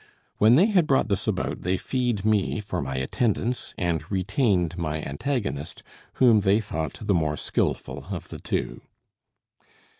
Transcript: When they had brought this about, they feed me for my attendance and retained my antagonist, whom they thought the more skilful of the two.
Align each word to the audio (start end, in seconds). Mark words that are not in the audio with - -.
When 0.39 0.55
they 0.55 0.65
had 0.65 0.87
brought 0.87 1.09
this 1.09 1.27
about, 1.27 1.61
they 1.61 1.77
feed 1.77 2.25
me 2.25 2.59
for 2.59 2.81
my 2.81 2.95
attendance 2.95 3.75
and 3.77 4.11
retained 4.11 4.75
my 4.75 4.99
antagonist, 5.03 5.83
whom 6.13 6.39
they 6.39 6.59
thought 6.59 6.97
the 7.03 7.13
more 7.13 7.37
skilful 7.37 8.07
of 8.09 8.29
the 8.29 8.39
two. 8.39 8.81